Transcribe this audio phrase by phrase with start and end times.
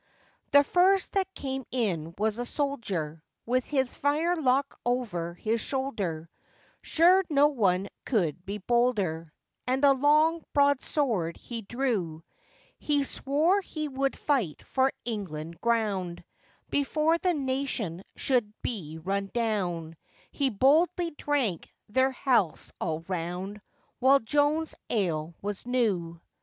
[0.51, 6.27] The first that came in was a soldier, With his firelock over his shoulder,
[6.81, 9.31] Sure no one could be bolder,
[9.67, 12.23] And a long broad sword he drew:
[12.79, 16.23] He swore he would fight for England's ground,
[16.71, 19.95] Before the nation should be run down;
[20.31, 23.61] He boldly drank their healths all round,
[23.99, 26.19] While Joan's ale was new.